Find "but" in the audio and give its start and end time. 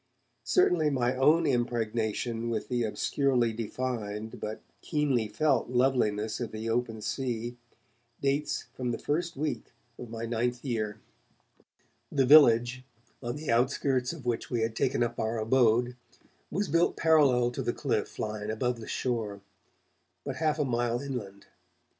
4.39-4.63, 20.25-20.37